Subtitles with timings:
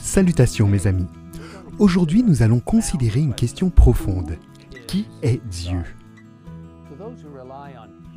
[0.00, 1.08] Salutations mes amis.
[1.80, 4.36] Aujourd'hui nous allons considérer une question profonde.
[4.86, 5.82] Qui est Dieu?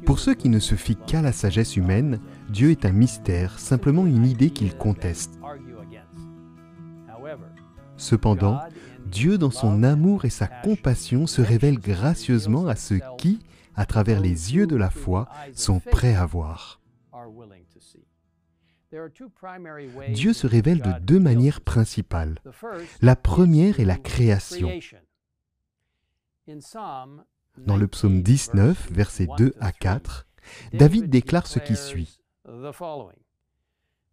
[0.06, 2.20] Pour ceux qui ne se fient qu'à la sagesse humaine,
[2.50, 5.40] Dieu est un mystère, simplement une idée qu'ils contestent.
[7.96, 8.60] Cependant,
[9.08, 13.40] Dieu dans son amour et sa compassion se révèle gracieusement à ceux qui,
[13.76, 16.80] à travers les yeux de la foi, sont prêts à voir.
[20.10, 22.40] Dieu se révèle de deux manières principales.
[23.02, 24.70] La première est la création.
[27.58, 30.28] Dans le psaume 19, versets 2 à 4,
[30.74, 32.22] David déclare ce qui suit.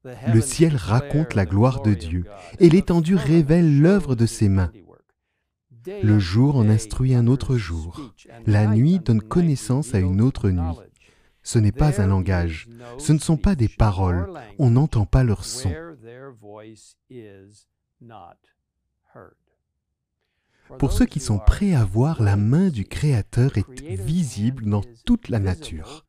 [0.03, 2.25] Le ciel raconte la gloire de Dieu,
[2.59, 4.73] et l'étendue révèle l'œuvre de ses mains.
[5.87, 8.15] Le jour en instruit un autre jour,
[8.47, 10.79] la nuit donne connaissance à une autre nuit.
[11.45, 15.45] Ce n'est pas un langage, ce ne sont pas des paroles, on n'entend pas leur
[15.45, 15.73] son.
[20.79, 25.29] Pour ceux qui sont prêts à voir, la main du Créateur est visible dans toute
[25.29, 26.07] la nature.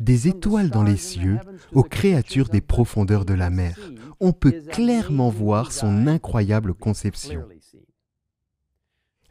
[0.00, 1.38] Des étoiles dans les cieux
[1.72, 3.78] aux créatures des profondeurs de la mer,
[4.20, 7.46] on peut clairement voir son incroyable conception.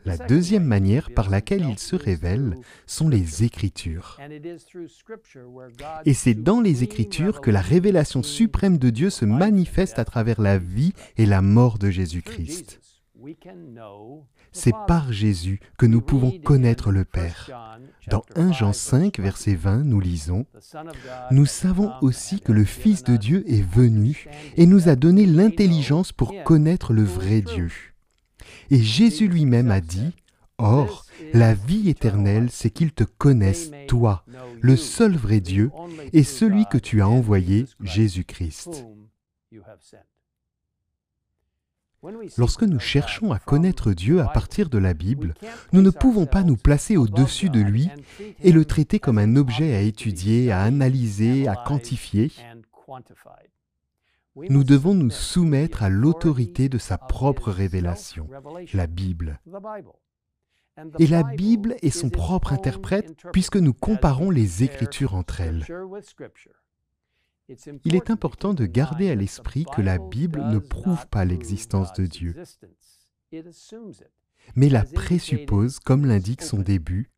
[0.08, 2.56] La deuxième manière par laquelle il se révèle
[2.86, 4.18] sont les Écritures.
[6.06, 10.40] Et c'est dans les Écritures que la révélation suprême de Dieu se manifeste à travers
[10.40, 12.80] la vie et la mort de Jésus-Christ.
[14.54, 17.78] C'est par Jésus que nous pouvons connaître le Père.
[18.08, 20.46] Dans 1 Jean 5, verset 20, nous lisons,
[21.32, 26.14] Nous savons aussi que le Fils de Dieu est venu et nous a donné l'intelligence
[26.14, 27.70] pour connaître le vrai Dieu.
[28.70, 30.14] Et Jésus lui-même a dit,
[30.58, 34.26] Or, la vie éternelle, c'est qu'ils te connaissent, toi,
[34.60, 35.72] le seul vrai Dieu,
[36.14, 38.86] et celui que tu as envoyé, Jésus-Christ.
[42.38, 45.34] Lorsque nous cherchons à connaître Dieu à partir de la Bible,
[45.74, 47.90] nous ne pouvons pas nous placer au-dessus de lui
[48.42, 52.32] et le traiter comme un objet à étudier, à analyser, à quantifier.
[54.50, 58.28] Nous devons nous soumettre à l'autorité de sa propre révélation,
[58.74, 59.40] la Bible.
[61.00, 65.66] Et la Bible est son propre interprète puisque nous comparons les Écritures entre elles.
[67.86, 72.06] Il est important de garder à l'esprit que la Bible ne prouve pas l'existence de
[72.06, 72.36] Dieu,
[74.56, 77.10] mais la présuppose comme l'indique son début.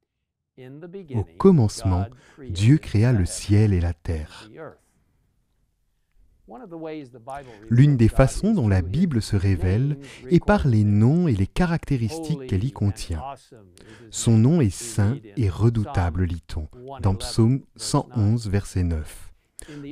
[1.16, 2.06] Au commencement,
[2.50, 4.50] Dieu créa le ciel et la terre.
[7.70, 9.98] L'une des façons dont la Bible se révèle
[10.30, 13.22] est par les noms et les caractéristiques qu'elle y contient.
[14.10, 16.68] Son nom est saint et redoutable, lit-on,
[17.02, 19.30] dans Psaume 111, verset 9.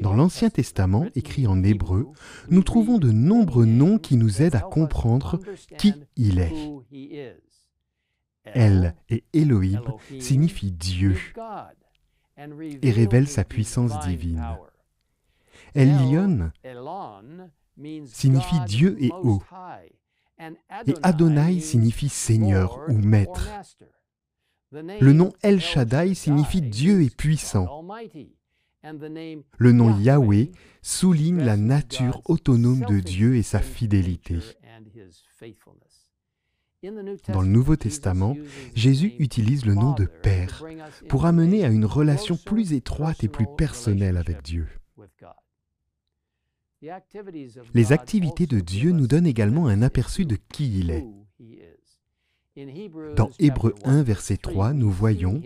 [0.01, 2.07] Dans l'Ancien Testament, écrit en hébreu,
[2.49, 5.39] nous trouvons de nombreux noms qui nous aident à comprendre
[5.77, 6.53] qui il est.
[8.45, 9.81] El et Elohim
[10.19, 11.17] signifient Dieu
[12.37, 14.43] et révèlent sa puissance divine.
[15.75, 16.51] Elion
[18.05, 19.41] signifie Dieu et haut.
[20.39, 23.49] Et Adonai signifie Seigneur ou Maître.
[24.71, 27.85] Le nom El Shaddai signifie Dieu est puissant.
[29.57, 30.51] Le nom Yahweh
[30.81, 34.39] souligne la nature autonome de Dieu et sa fidélité.
[37.29, 38.37] Dans le Nouveau Testament,
[38.75, 40.63] Jésus utilise le nom de Père
[41.09, 44.67] pour amener à une relation plus étroite et plus personnelle avec Dieu.
[47.73, 51.07] Les activités de Dieu nous donnent également un aperçu de qui il est.
[53.15, 55.41] Dans Hébreu 1, verset 3, nous voyons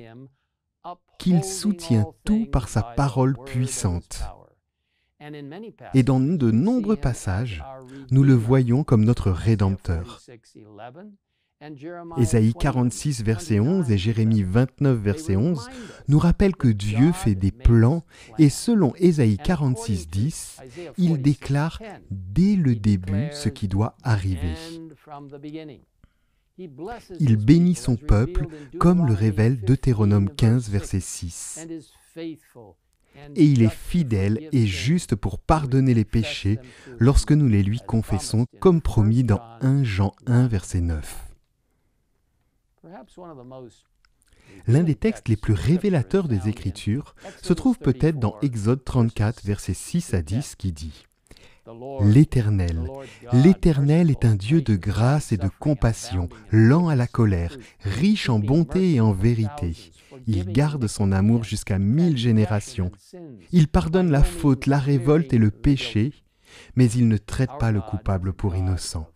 [1.19, 4.24] qu'il soutient tout par sa parole puissante.
[5.94, 7.63] Et dans de nombreux passages,
[8.09, 10.22] nous le voyons comme notre Rédempteur.
[12.18, 15.70] Ésaïe 46, verset 11 et Jérémie 29, verset 11
[16.08, 18.04] nous rappellent que Dieu fait des plans
[18.40, 20.58] et selon Ésaïe 46, 10,
[20.98, 21.80] il déclare
[22.10, 24.56] dès le début ce qui doit arriver.
[27.19, 28.48] Il bénit son peuple
[28.80, 31.68] comme le révèle Deutéronome 15, verset 6.
[33.36, 36.60] Et il est fidèle et juste pour pardonner les péchés
[36.98, 41.31] lorsque nous les lui confessons, comme promis dans 1 Jean 1, verset 9.
[44.68, 49.74] L'un des textes les plus révélateurs des Écritures se trouve peut-être dans Exode 34, versets
[49.74, 51.06] 6 à 10, qui dit
[52.02, 52.88] L'Éternel,
[53.34, 58.40] l'Éternel est un Dieu de grâce et de compassion, lent à la colère, riche en
[58.40, 59.76] bonté et en vérité.
[60.28, 62.92] Il garde son amour jusqu'à mille générations.
[63.52, 66.14] Il pardonne la faute, la révolte et le péché.
[66.76, 69.08] mais il ne traite pas le coupable pour innocent.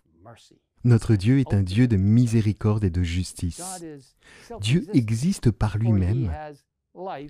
[0.85, 3.83] Notre Dieu est un Dieu de miséricorde et de justice.
[4.61, 6.31] Dieu existe par lui-même,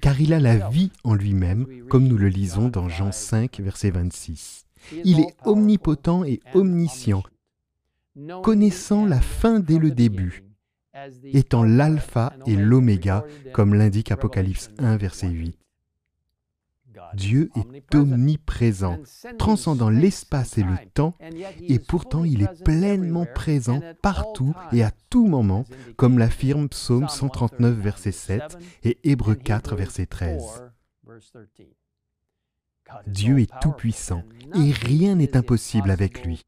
[0.02, 3.92] car il a la vie en lui-même, comme nous le lisons dans Jean 5, verset
[3.92, 4.66] 26.
[5.06, 7.24] Il est omnipotent et omniscient,
[8.44, 10.44] connaissant la fin dès le début,
[11.24, 13.24] étant l'alpha et l'oméga,
[13.54, 15.58] comme l'indique Apocalypse 1, verset 8.
[17.16, 19.00] Dieu est omniprésent,
[19.38, 21.14] transcendant l'espace et le temps,
[21.62, 25.66] et pourtant il est pleinement présent partout et à tout moment,
[25.96, 30.64] comme l'affirme Psaume 139, verset 7 et Hébreu 4, verset 13.
[33.08, 34.24] Dieu est tout-puissant
[34.54, 36.42] et rien n'est impossible avec lui.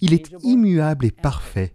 [0.00, 1.74] Il est immuable et parfait.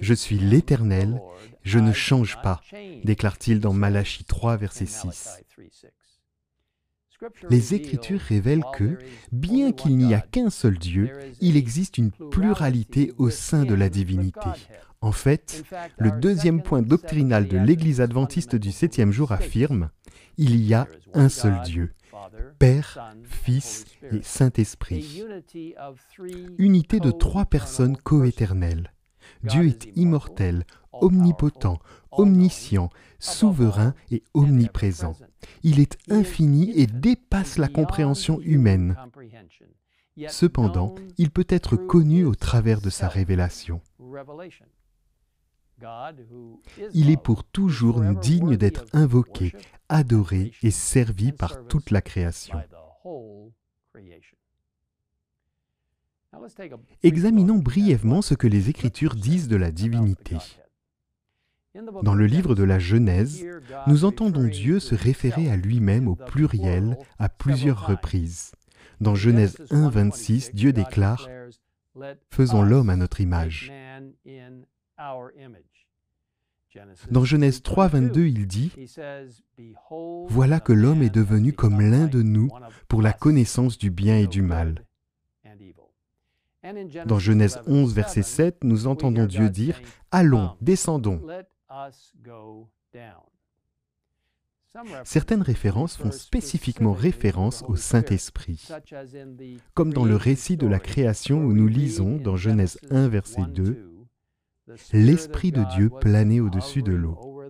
[0.00, 1.20] Je suis l'Éternel,
[1.62, 2.60] je ne change pas,
[3.04, 5.42] déclare-t-il dans Malachie 3, verset 6.
[7.48, 8.98] Les Écritures révèlent que,
[9.32, 11.10] bien qu'il n'y a qu'un seul Dieu,
[11.40, 14.50] il existe une pluralité au sein de la divinité.
[15.00, 15.64] En fait,
[15.98, 19.90] le deuxième point doctrinal de l'Église adventiste du septième jour affirme
[20.36, 21.94] Il y a un seul Dieu,
[22.58, 25.24] Père, Fils et Saint-Esprit.
[26.58, 28.92] Unité de trois personnes coéternelles.
[29.42, 31.78] Dieu est immortel, omnipotent,
[32.10, 35.16] omniscient, souverain et omniprésent.
[35.62, 38.96] Il est infini et dépasse la compréhension humaine.
[40.28, 43.80] Cependant, il peut être connu au travers de sa révélation.
[46.94, 49.52] Il est pour toujours digne d'être invoqué,
[49.88, 52.58] adoré et servi par toute la création.
[57.02, 60.36] Examinons brièvement ce que les Écritures disent de la divinité.
[62.02, 63.44] Dans le livre de la Genèse,
[63.86, 68.52] nous entendons Dieu se référer à lui-même au pluriel à plusieurs reprises.
[69.00, 71.28] Dans Genèse 1, 26, Dieu déclare
[72.30, 73.72] Faisons l'homme à notre image.
[77.10, 78.72] Dans Genèse 3, 22, il dit
[80.28, 82.50] Voilà que l'homme est devenu comme l'un de nous
[82.88, 84.84] pour la connaissance du bien et du mal.
[87.06, 89.80] Dans Genèse 11, verset 7, nous entendons Dieu dire,
[90.10, 91.20] Allons, descendons.
[95.04, 98.68] Certaines références font spécifiquement référence au Saint-Esprit,
[99.74, 103.92] comme dans le récit de la création où nous lisons dans Genèse 1, verset 2,
[104.92, 107.40] L'Esprit de Dieu planait au-dessus de l'eau.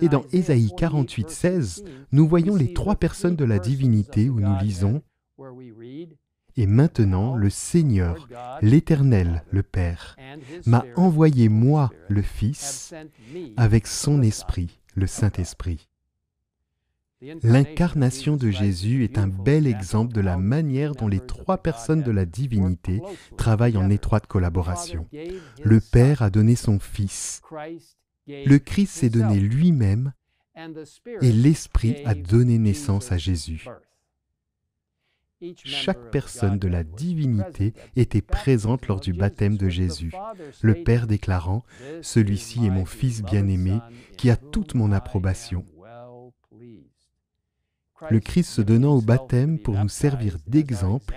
[0.00, 4.56] Et dans Ésaïe 48, 16, nous voyons les trois personnes de la divinité où nous
[4.60, 5.02] lisons
[6.56, 8.28] et maintenant le Seigneur,
[8.60, 10.16] l'Éternel, le Père,
[10.66, 12.94] m'a envoyé moi, le Fils,
[13.56, 15.88] avec son Esprit, le Saint-Esprit.
[17.44, 22.10] L'incarnation de Jésus est un bel exemple de la manière dont les trois personnes de
[22.10, 23.00] la divinité
[23.36, 25.06] travaillent en étroite collaboration.
[25.62, 27.40] Le Père a donné son Fils,
[28.26, 30.12] le Christ s'est donné lui-même,
[31.20, 33.66] et l'Esprit a donné naissance à Jésus
[35.64, 40.12] chaque personne de la divinité était présente lors du baptême de Jésus,
[40.60, 41.64] le Père déclarant,
[42.00, 43.78] Celui-ci est mon Fils bien-aimé,
[44.16, 45.64] qui a toute mon approbation.
[48.10, 51.14] Le Christ se donnant au baptême pour nous servir d'exemple,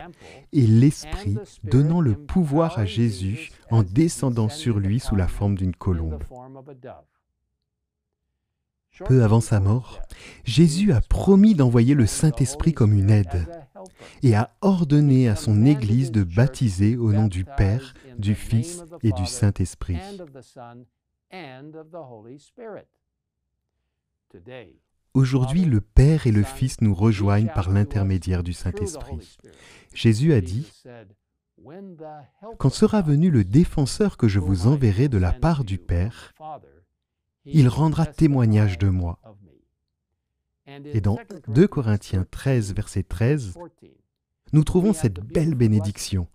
[0.54, 5.76] et l'Esprit donnant le pouvoir à Jésus en descendant sur lui sous la forme d'une
[5.76, 6.24] colombe.
[9.06, 10.02] Peu avant sa mort,
[10.46, 13.46] Jésus a promis d'envoyer le Saint-Esprit comme une aide
[14.24, 19.12] et a ordonné à son Église de baptiser au nom du Père, du Fils et
[19.12, 19.98] du Saint-Esprit.
[25.14, 29.38] Aujourd'hui, le Père et le Fils nous rejoignent par l'intermédiaire du Saint-Esprit.
[29.94, 30.70] Jésus a dit,
[32.58, 36.34] Quand sera venu le défenseur que je vous enverrai de la part du Père,
[37.46, 39.20] il rendra témoignage de moi.
[40.86, 41.18] Et dans
[41.48, 43.58] 2 Corinthiens 13, verset 13,
[44.54, 46.28] nous trouvons cette belle bénédiction.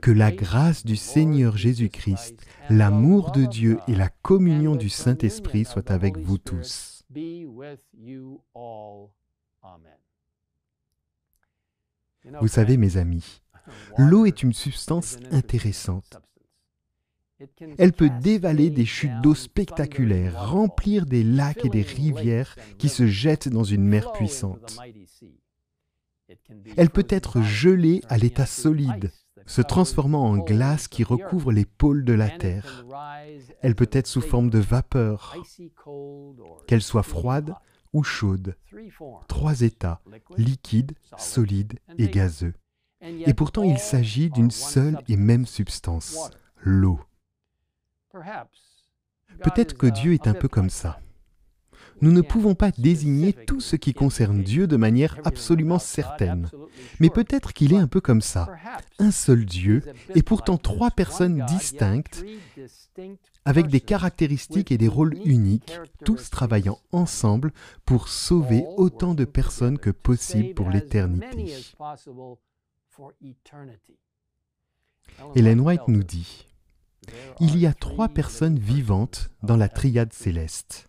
[0.00, 2.36] Que la grâce du Seigneur Jésus-Christ,
[2.70, 7.04] l'amour de Dieu et la communion du Saint-Esprit soient avec vous tous.
[12.40, 13.42] Vous savez, mes amis,
[13.96, 16.20] l'eau est une substance intéressante.
[17.78, 23.06] Elle peut dévaler des chutes d'eau spectaculaires, remplir des lacs et des rivières qui se
[23.06, 24.78] jettent dans une mer puissante.
[26.76, 29.12] Elle peut être gelée à l'état solide,
[29.46, 32.84] se transformant en glace qui recouvre les pôles de la Terre.
[33.60, 35.36] Elle peut être sous forme de vapeur.
[36.66, 37.54] Qu'elle soit froide,
[37.92, 38.56] ou chaude.
[39.28, 40.00] Trois états,
[40.36, 42.54] liquide, solide et gazeux.
[43.00, 46.30] Et pourtant il s'agit d'une seule et même substance,
[46.62, 47.00] l'eau.
[49.42, 51.00] Peut-être que Dieu est un peu comme ça.
[52.00, 56.48] Nous ne pouvons pas désigner tout ce qui concerne Dieu de manière absolument certaine.
[57.00, 58.48] Mais peut-être qu'il est un peu comme ça.
[58.98, 59.82] Un seul Dieu
[60.14, 62.24] et pourtant trois personnes distinctes
[63.44, 67.52] avec des caractéristiques et des rôles uniques, tous travaillant ensemble
[67.84, 71.54] pour sauver autant de personnes que possible pour l'éternité.
[75.34, 76.46] Hélène White nous dit,
[77.40, 80.88] Il y a trois personnes vivantes dans la triade céleste.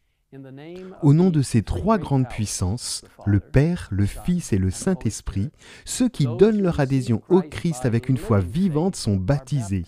[1.01, 5.49] Au nom de ces trois grandes puissances, le Père, le Fils et le Saint-Esprit,
[5.85, 9.85] ceux qui donnent leur adhésion au Christ avec une foi vivante sont baptisés.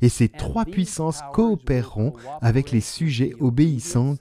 [0.00, 4.16] Et ces trois puissances coopéreront avec les sujets obéissants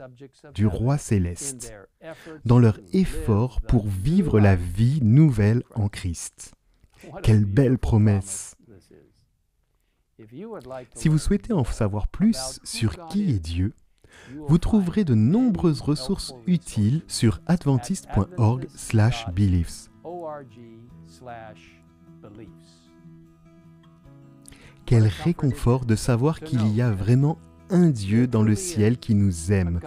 [0.53, 1.73] du Roi céleste
[2.43, 6.51] dans leur effort pour vivre la vie nouvelle en Christ.
[7.23, 8.55] Quelle belle promesse
[10.95, 13.73] Si vous souhaitez en savoir plus sur qui est Dieu,
[14.47, 19.89] vous trouverez de nombreuses ressources utiles sur adventist.org/beliefs.
[24.85, 29.51] Quel réconfort de savoir qu'il y a vraiment un Dieu dans le ciel qui nous
[29.51, 29.79] aime,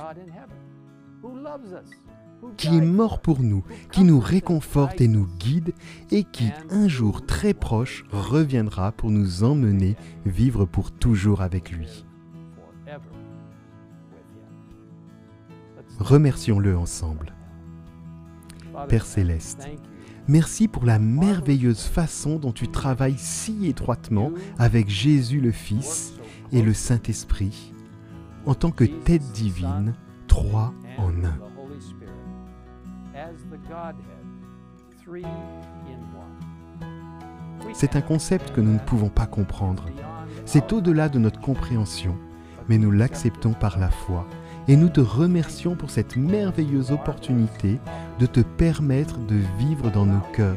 [2.56, 5.74] qui est mort pour nous, qui nous réconforte et nous guide,
[6.10, 12.04] et qui, un jour très proche, reviendra pour nous emmener vivre pour toujours avec lui.
[15.98, 17.34] Remercions-le ensemble.
[18.88, 19.68] Père céleste,
[20.26, 26.14] merci pour la merveilleuse façon dont tu travailles si étroitement avec Jésus le Fils
[26.52, 27.72] et le Saint-Esprit,
[28.44, 29.94] en tant que tête divine,
[30.26, 31.53] trois en un.
[37.72, 39.86] C'est un concept que nous ne pouvons pas comprendre.
[40.44, 42.16] C'est au-delà de notre compréhension,
[42.68, 44.26] mais nous l'acceptons par la foi
[44.68, 47.78] et nous te remercions pour cette merveilleuse opportunité
[48.18, 50.56] de te permettre de vivre dans nos cœurs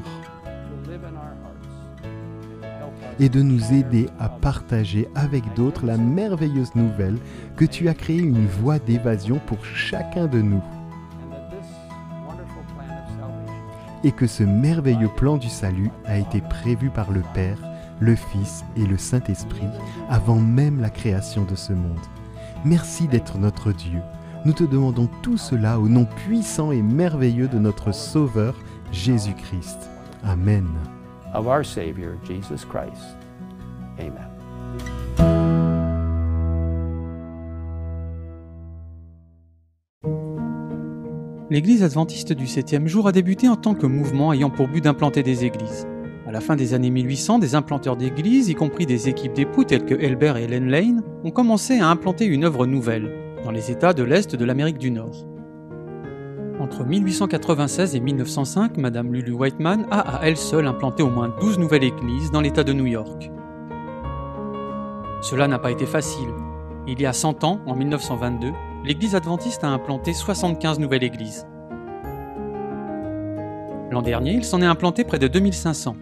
[3.19, 7.17] et de nous aider à partager avec d'autres la merveilleuse nouvelle
[7.55, 10.63] que tu as créé une voie d'évasion pour chacun de nous.
[14.03, 17.57] Et que ce merveilleux plan du salut a été prévu par le Père,
[17.99, 19.67] le Fils et le Saint-Esprit
[20.09, 21.99] avant même la création de ce monde.
[22.63, 24.01] Merci d'être notre Dieu.
[24.45, 28.55] Nous te demandons tout cela au nom puissant et merveilleux de notre Sauveur
[28.91, 29.89] Jésus-Christ.
[30.23, 30.67] Amen.
[41.49, 45.23] L'Église adventiste du septième jour a débuté en tant que mouvement ayant pour but d'implanter
[45.23, 45.87] des églises.
[46.27, 49.85] À la fin des années 1800, des implanteurs d'églises, y compris des équipes d'époux telles
[49.85, 53.13] que Elbert et Helen Lane, ont commencé à implanter une œuvre nouvelle,
[53.45, 55.25] dans les États de l'Est de l'Amérique du Nord.
[56.59, 61.59] Entre 1896 et 1905, Madame Lulu Whiteman a à elle seule implanté au moins 12
[61.59, 63.31] nouvelles églises dans l'État de New York.
[65.21, 66.27] Cela n'a pas été facile.
[66.87, 68.51] Il y a 100 ans, en 1922,
[68.87, 71.45] l'Église adventiste a implanté 75 nouvelles églises.
[73.91, 75.97] L'an dernier, il s'en est implanté près de 2500.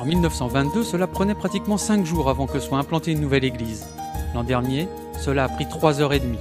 [0.00, 3.86] En 1922, cela prenait pratiquement 5 jours avant que soit implantée une nouvelle église.
[4.34, 4.88] L'an dernier,
[5.20, 6.36] cela a pris 3 heures et demie.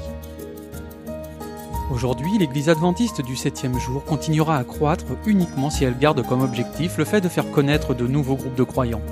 [1.91, 6.97] Aujourd'hui, l'église adventiste du 7e jour continuera à croître uniquement si elle garde comme objectif
[6.97, 9.03] le fait de faire connaître de nouveaux groupes de croyants.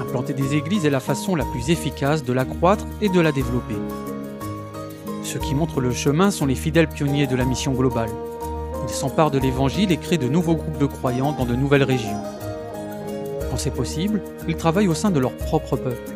[0.00, 3.30] Implanter des églises est la façon la plus efficace de la croître et de la
[3.30, 3.76] développer.
[5.34, 8.10] Ceux qui montrent le chemin sont les fidèles pionniers de la mission globale.
[8.88, 12.22] Ils s'emparent de l'évangile et créent de nouveaux groupes de croyants dans de nouvelles régions
[13.54, 16.12] quand c'est possible, ils travaillent au sein de leur propre peuple.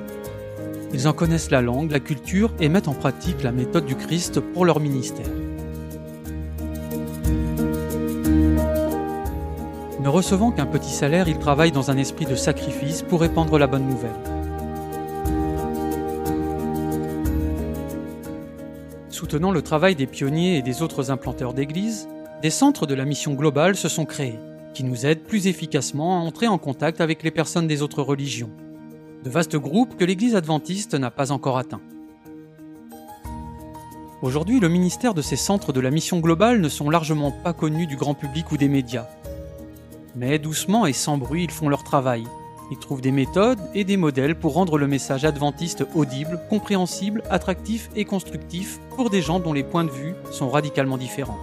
[0.92, 4.40] Ils en connaissent la langue, la culture et mettent en pratique la méthode du Christ
[4.40, 5.28] pour leur ministère.
[10.00, 13.68] Ne recevant qu'un petit salaire, ils travaillent dans un esprit de sacrifice pour répandre la
[13.68, 14.27] bonne nouvelle.
[19.30, 22.08] Soutenant le travail des pionniers et des autres implanteurs d'églises,
[22.40, 24.38] des centres de la mission globale se sont créés
[24.72, 28.48] qui nous aident plus efficacement à entrer en contact avec les personnes des autres religions.
[29.24, 31.82] De vastes groupes que l'Église adventiste n'a pas encore atteints.
[34.22, 37.86] Aujourd'hui, le ministère de ces centres de la mission globale ne sont largement pas connus
[37.86, 39.08] du grand public ou des médias.
[40.16, 42.24] Mais doucement et sans bruit, ils font leur travail,
[42.70, 47.88] Il trouve des méthodes et des modèles pour rendre le message adventiste audible, compréhensible, attractif
[47.96, 51.38] et constructif pour des gens dont les points de vue sont radicalement différents.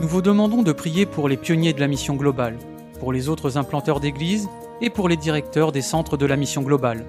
[0.00, 2.56] Nous vous demandons de prier pour les pionniers de la mission globale,
[2.98, 4.48] pour les autres implanteurs d'églises
[4.80, 7.04] et pour les directeurs des centres de la mission globale.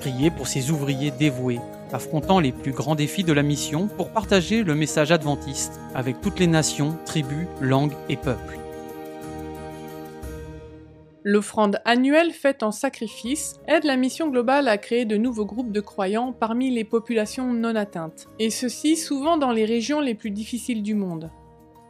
[0.00, 1.60] Priez pour ces ouvriers dévoués,
[1.92, 6.38] affrontant les plus grands défis de la mission pour partager le message adventiste avec toutes
[6.38, 8.58] les nations, tribus, langues et peuples.
[11.28, 15.80] L'offrande annuelle faite en sacrifice aide la mission globale à créer de nouveaux groupes de
[15.80, 20.84] croyants parmi les populations non atteintes, et ceci souvent dans les régions les plus difficiles
[20.84, 21.32] du monde.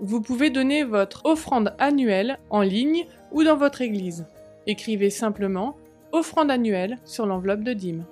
[0.01, 4.25] Vous pouvez donner votre offrande annuelle en ligne ou dans votre église.
[4.67, 5.77] Écrivez simplement
[6.13, 8.07] offrande annuelle sur l'enveloppe de dîmes.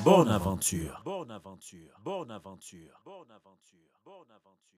[0.03, 1.03] Bonne aventure.
[1.05, 2.01] Bonne aventure.
[2.03, 3.03] Bonne aventure.
[3.05, 3.93] Bonne aventure.
[4.07, 4.65] Bonne aventure.